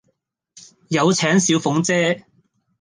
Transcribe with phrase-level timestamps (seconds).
[0.89, 2.25] 有請小鳳姐